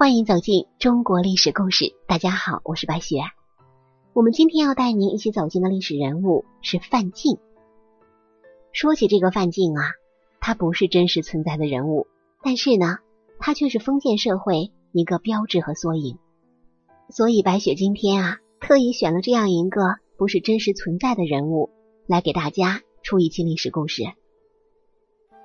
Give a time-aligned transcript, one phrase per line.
[0.00, 1.94] 欢迎走进中国历史故事。
[2.06, 3.18] 大家好，我是白雪。
[4.14, 7.36] 我们今天要带您一起走进的历史人物是范进。
[8.72, 9.82] 说起这个范进啊，
[10.40, 12.06] 他不是真实存在的人物，
[12.42, 12.96] 但是呢，
[13.40, 16.16] 他却是封建社会一个标志和缩影。
[17.10, 21.68] 所以白雪今天啊，特意选了这样一个不是真实存在的人物，
[22.06, 24.04] 来给大家出一期历史故事。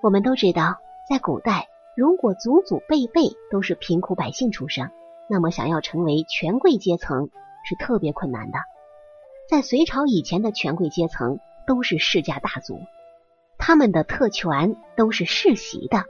[0.00, 0.76] 我们都知道，
[1.10, 1.66] 在古代，
[1.96, 4.90] 如果祖祖辈辈都是贫苦百姓出生，
[5.28, 7.30] 那么想要成为权贵阶层
[7.68, 8.58] 是特别困难的。
[9.48, 12.80] 在隋朝以前的权贵阶层都是世家大族，
[13.58, 16.04] 他们的特权都是世袭的，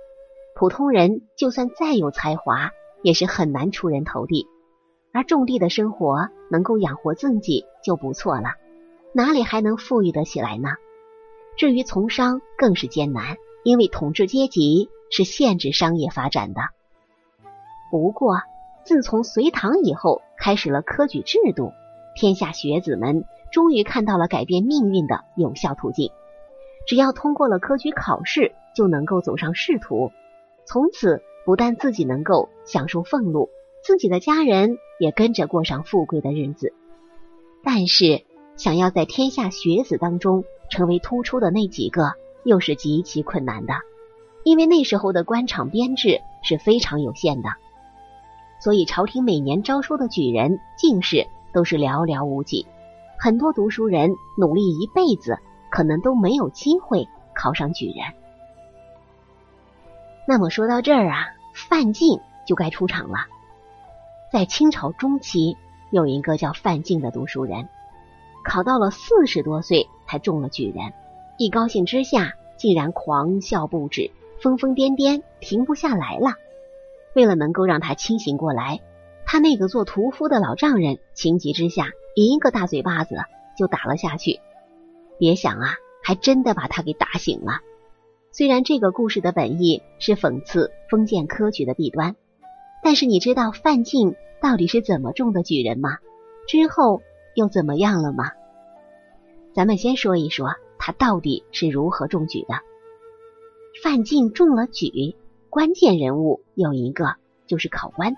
[0.55, 2.71] 普通人就算再有才华，
[3.03, 4.47] 也是很难出人头地。
[5.13, 8.55] 而种地的生活能够养活自己就不错了，
[9.13, 10.71] 哪里还能富裕得起来呢？
[11.57, 13.37] 至于从商，更是艰难。
[13.63, 16.61] 因为统治阶级是限制商业发展的。
[17.93, 18.41] 不过，
[18.83, 21.71] 自从隋唐以后开始了科举制度，
[22.17, 26.11] 天下学子们终于看到了改变命运的有效途径。
[26.89, 30.11] 只要通过了科举考试，就能够走上仕途。
[30.65, 33.51] 从此，不但自己能够享受俸禄，
[33.85, 36.73] 自己的家人也跟着过上富贵的日子。
[37.63, 38.25] 但是，
[38.57, 43.75] 想要在天下学子当中成为突出的那几个，又是极其困难的，
[44.45, 47.49] 因为那时候的官场编制是非常有限的，
[48.61, 52.67] 所以朝廷每年招收的举人、进士都是寥寥无几。
[53.19, 55.39] 很多读书人努力一辈子，
[55.71, 57.97] 可能都没有机会考上举人。
[60.29, 63.27] 那么说到这儿啊，范进就该出场了。
[64.31, 65.57] 在清朝中期，
[65.91, 67.69] 有一个叫范进的读书人，
[68.45, 70.93] 考到了四十多岁才中了举人。
[71.39, 74.11] 一高兴之下，竟然狂笑不止，
[74.45, 76.35] 疯疯癫癫，停不下来了。
[77.15, 78.83] 为了能够让他清醒过来，
[79.25, 83.17] 他那个做屠夫的老丈人情急之下，一个大嘴巴子
[83.57, 84.41] 就打了下去。
[85.19, 87.61] 别想啊，还真的把他给打醒了。
[88.33, 92.15] 虽然这个故事的本意是讽刺封建科举的弊端，
[92.83, 95.97] 但是你知道范进到底是怎么中的举人吗？
[96.47, 97.01] 之后
[97.35, 98.33] 又怎么样了吗？
[99.55, 100.51] 咱们先说一说。
[100.77, 102.57] 他到底是如何中举的？
[103.83, 105.17] 范进中了举，
[105.51, 108.15] 关键人物有一个，就是考官。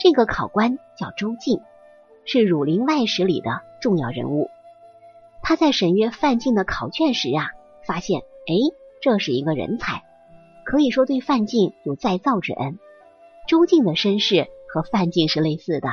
[0.00, 1.60] 这个考官叫周进，
[2.24, 4.48] 是《儒林外史》里的重要人物。
[5.40, 7.50] 他在审阅范进的考卷时啊，
[7.86, 8.54] 发现，哎，
[9.00, 10.02] 这是一个人才，
[10.64, 12.78] 可以说对范进有再造之恩。
[13.46, 15.88] 周进的身世和范进是类似的。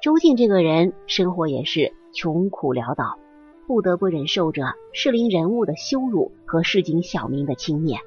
[0.00, 3.18] 周进这个人生活也是穷苦潦倒。
[3.66, 7.98] 不得不忍受着适龄人物的羞辱和市井小民的轻蔑，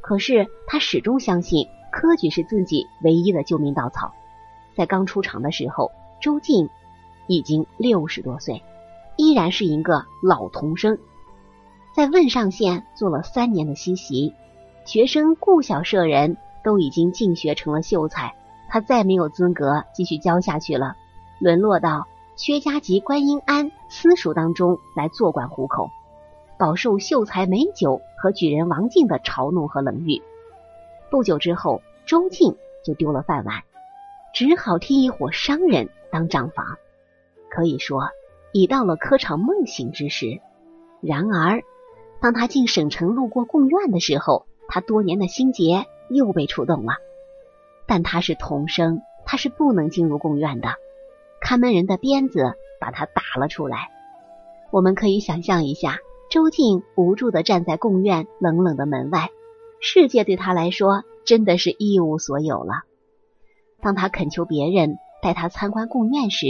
[0.00, 4.12] 可是他始终相信科举是自己唯一的救命稻草。
[4.74, 6.68] 在刚出场的时候，周进
[7.26, 8.62] 已经六十多岁，
[9.16, 10.98] 依然是一个老童生。
[11.94, 14.32] 在汶上县做了三年的西习，
[14.86, 18.34] 学生顾小舍人都已经进学成了秀才，
[18.68, 20.96] 他再没有资格继续教下去了，
[21.38, 22.06] 沦落到。
[22.42, 25.90] 薛家集观音庵私塾当中来做官糊口，
[26.58, 30.22] 饱受秀才美酒和举人王进的嘲弄和冷遇。
[31.10, 33.62] 不久之后，周进就丢了饭碗，
[34.32, 36.78] 只好替一伙商人当账房。
[37.50, 38.08] 可以说，
[38.52, 40.40] 已到了科场梦醒之时。
[41.02, 41.60] 然而，
[42.22, 46.94] 当他进省城路过贡院的时候，他多年的心结又被触动了。
[47.86, 50.70] 但他是童生，他是不能进入贡院的。
[51.40, 53.90] 看门人的鞭子把他打了出来。
[54.70, 55.98] 我们可以想象一下，
[56.30, 59.30] 周静无助的站在贡院冷冷的门外，
[59.80, 62.84] 世界对他来说真的是一无所有了。
[63.80, 66.46] 当他恳求别人带他参观贡院时，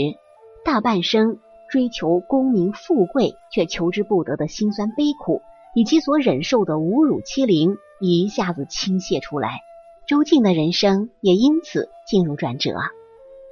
[0.63, 5.41] 大半生追求功名富贵却求之不得的辛酸悲苦，
[5.73, 9.61] 以及所忍受的侮辱欺凌，一下子倾泻出来。
[10.07, 12.75] 周静的人生也因此进入转折。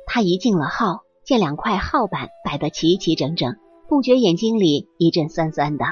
[0.05, 1.03] 他一进了号。
[1.29, 3.55] 见两块号板摆得齐齐整整，
[3.87, 5.85] 不觉眼睛里一阵酸酸的，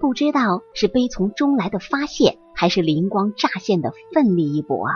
[0.00, 4.88] 不知道是悲从中来的发泄，还是灵光乍现的奋力一搏。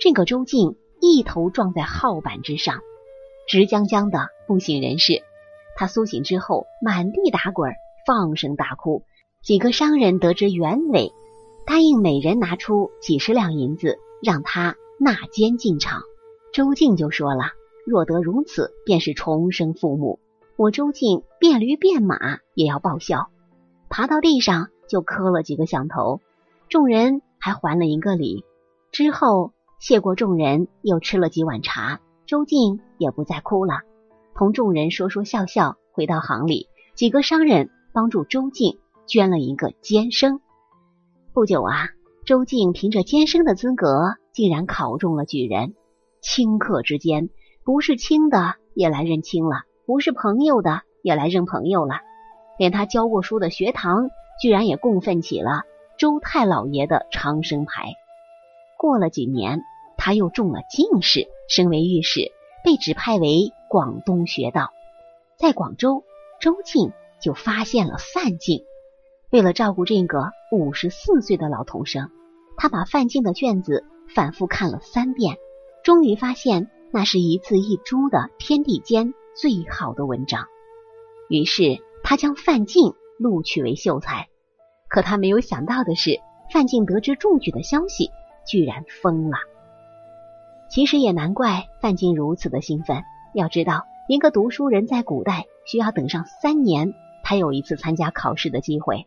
[0.00, 2.80] 这个周静一头撞在号板之上，
[3.46, 5.22] 直僵僵的不省人事。
[5.76, 7.74] 他苏醒之后，满地打滚，
[8.06, 9.02] 放声大哭。
[9.42, 11.12] 几个商人得知原委，
[11.66, 16.00] 答应每人拿出几十两银子，让他纳监进场。
[16.54, 17.50] 周静就说了。
[17.84, 20.18] 若得如此，便是重生父母。
[20.56, 23.28] 我周进变驴变马也要报效。
[23.88, 26.20] 爬到地上就磕了几个响头，
[26.68, 28.44] 众人还还了一个礼。
[28.90, 33.80] 之后谢过众人，又吃了几碗茶，周静也不再哭了，
[34.34, 36.68] 同众人说说笑笑，回到行里。
[36.94, 40.40] 几个商人帮助周静捐了一个监生。
[41.32, 41.88] 不久啊，
[42.24, 45.74] 周静凭着监生的资格，竟然考中了举人。
[46.22, 47.28] 顷刻之间，
[47.64, 52.00] 不是亲的也来认亲了，不是朋友的也来认朋友了，
[52.58, 55.62] 连他教过书的学堂，居然也供奉起了
[55.98, 57.94] 周太老爷的长生牌。
[58.76, 59.62] 过了几年，
[59.96, 62.32] 他又中了进士，升为御史，
[62.62, 64.70] 被指派为广东学道。
[65.38, 66.04] 在广州，
[66.40, 68.62] 周进就发现了范进。
[69.30, 72.10] 为了照顾这个五十四岁的老童生，
[72.58, 75.38] 他把范进的卷子反复看了三遍。
[75.82, 80.46] 终于发现，那是一字一珠的天地间最好的文章。
[81.28, 84.28] 于是他将范进录取为秀才。
[84.88, 86.20] 可他没有想到的是，
[86.52, 88.10] 范进得知中举的消息，
[88.46, 89.38] 居然疯了。
[90.70, 93.02] 其实也难怪范进如此的兴奋。
[93.34, 96.94] 要知道，一个读书人在古代需要等上三年，
[97.24, 99.06] 才有一次参加考试的机会。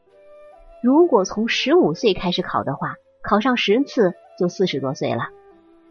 [0.83, 5.29] 如果从十五岁开始考的话，考上十次就四十多岁了。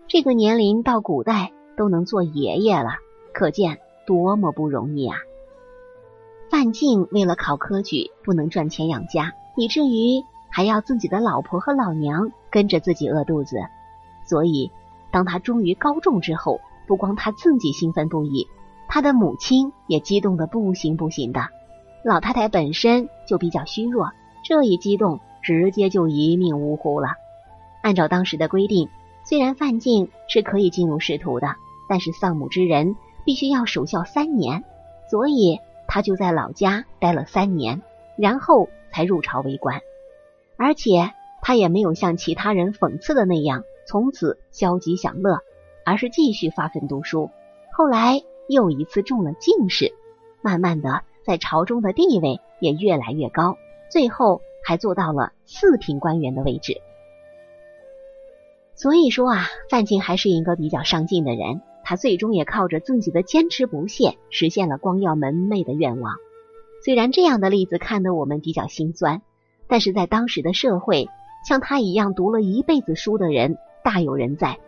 [0.08, 2.96] 这个年龄到古代都能做爷爷了，
[3.32, 5.18] 可见多么不容易啊！
[6.50, 13.56] 范进为了考科举，不能赚钱养家，以至于还要自己的老婆和老娘跟着自己饿肚子。
[14.24, 14.70] 所以，
[15.12, 18.46] 当他终于高中之后，不光他自己兴奋不已，
[18.88, 21.48] 他的母亲也激动的不行不行的。
[22.02, 24.10] 老太太本身就比较虚弱，
[24.44, 27.08] 这一激动，直接就一命呜呼了。
[27.82, 28.88] 按照当时的规定。
[29.28, 31.56] 虽然范进是可以进入仕途的，
[31.88, 34.64] 但是丧母之人必须要守孝三年，
[35.10, 37.82] 所以他就在老家待了三年，
[38.16, 39.80] 然后才入朝为官。
[40.56, 41.12] 而且
[41.42, 45.40] 他也没有像其他人讽刺的那样从此消极享乐，
[45.84, 47.30] 而是继续发奋读书。
[47.72, 49.92] 后来又一次中了进士，
[50.42, 53.58] 慢慢的在朝中的地位也越来越高，
[53.90, 56.80] 最后还做到了四品官员的位置。
[58.74, 61.60] 所以说啊，范进还是一个比较上进的人。
[61.88, 66.16] 他最终也靠着自己的坚持不懈，实现了光耀门楣的愿望。
[66.84, 69.22] 虽然这样的例子看得我们比较心酸，
[69.68, 71.08] 但是在当时的社会，
[71.48, 74.58] 像他一样读了一辈子书的人大有人在。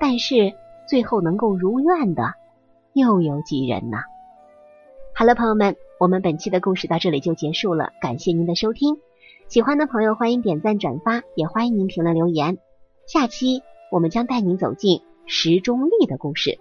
[0.00, 0.54] 但是
[0.88, 2.34] 最后能够如愿的，
[2.94, 3.98] 又有几人呢？
[5.14, 7.92] 好了，朋友们，我们本期的故事到这里就结束了。
[8.00, 8.96] 感谢您的收听，
[9.46, 12.58] 喜欢的朋友欢迎点赞转发，也欢迎您评论留言。
[13.06, 16.58] 下期我们将带您走进石中立的故事。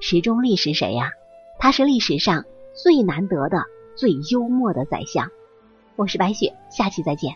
[0.00, 1.10] 石中立是谁呀？
[1.58, 3.64] 他是历史上最难得的、
[3.96, 5.28] 最幽默的宰相。
[5.96, 7.34] 我是白雪，下期再见。